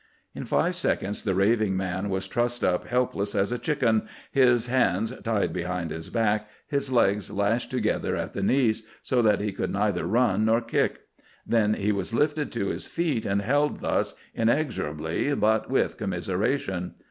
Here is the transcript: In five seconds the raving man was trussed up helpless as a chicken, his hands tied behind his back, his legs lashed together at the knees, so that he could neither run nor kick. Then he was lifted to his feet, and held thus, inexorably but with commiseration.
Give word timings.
In 0.33 0.45
five 0.45 0.75
seconds 0.75 1.21
the 1.21 1.35
raving 1.35 1.77
man 1.77 2.09
was 2.09 2.27
trussed 2.27 2.63
up 2.63 2.85
helpless 2.85 3.35
as 3.35 3.51
a 3.51 3.59
chicken, 3.59 4.07
his 4.31 4.65
hands 4.65 5.13
tied 5.23 5.53
behind 5.53 5.91
his 5.91 6.09
back, 6.09 6.49
his 6.65 6.91
legs 6.91 7.29
lashed 7.29 7.69
together 7.69 8.15
at 8.15 8.33
the 8.33 8.41
knees, 8.41 8.81
so 9.03 9.21
that 9.21 9.41
he 9.41 9.51
could 9.51 9.71
neither 9.71 10.07
run 10.07 10.45
nor 10.45 10.59
kick. 10.59 11.01
Then 11.45 11.75
he 11.75 11.91
was 11.91 12.15
lifted 12.15 12.51
to 12.53 12.69
his 12.69 12.87
feet, 12.87 13.27
and 13.27 13.43
held 13.43 13.77
thus, 13.81 14.15
inexorably 14.33 15.35
but 15.35 15.69
with 15.69 15.97
commiseration. 15.97 16.95